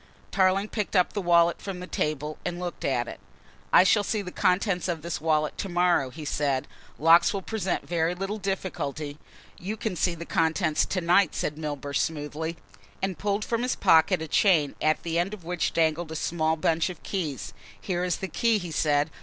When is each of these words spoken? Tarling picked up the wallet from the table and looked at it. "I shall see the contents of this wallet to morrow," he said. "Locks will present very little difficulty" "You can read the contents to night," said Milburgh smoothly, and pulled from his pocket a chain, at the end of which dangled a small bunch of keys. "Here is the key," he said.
Tarling 0.31 0.67
picked 0.67 0.95
up 0.95 1.13
the 1.13 1.21
wallet 1.21 1.61
from 1.61 1.79
the 1.79 1.85
table 1.85 2.39
and 2.43 2.57
looked 2.59 2.83
at 2.83 3.07
it. 3.07 3.19
"I 3.71 3.83
shall 3.83 4.03
see 4.03 4.23
the 4.23 4.31
contents 4.31 4.87
of 4.87 5.03
this 5.03 5.21
wallet 5.21 5.59
to 5.59 5.69
morrow," 5.69 6.09
he 6.09 6.25
said. 6.25 6.67
"Locks 6.97 7.35
will 7.35 7.43
present 7.43 7.87
very 7.87 8.15
little 8.15 8.39
difficulty" 8.39 9.19
"You 9.59 9.77
can 9.77 9.95
read 10.07 10.17
the 10.17 10.25
contents 10.25 10.87
to 10.87 11.01
night," 11.01 11.35
said 11.35 11.55
Milburgh 11.55 11.97
smoothly, 11.97 12.57
and 12.99 13.19
pulled 13.19 13.45
from 13.45 13.61
his 13.61 13.75
pocket 13.75 14.23
a 14.23 14.27
chain, 14.27 14.73
at 14.81 15.03
the 15.03 15.19
end 15.19 15.35
of 15.35 15.43
which 15.43 15.71
dangled 15.71 16.11
a 16.11 16.15
small 16.15 16.55
bunch 16.55 16.89
of 16.89 17.03
keys. 17.03 17.53
"Here 17.79 18.03
is 18.03 18.15
the 18.17 18.27
key," 18.27 18.57
he 18.57 18.71
said. 18.71 19.11